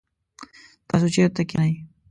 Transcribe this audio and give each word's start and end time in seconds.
تاسو 0.87 1.07
چیرته 1.13 1.41
کښېنئ؟ 1.49 1.75